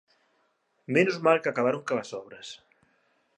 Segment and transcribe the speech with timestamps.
[0.95, 2.47] Menos mal que acabaron coas obras.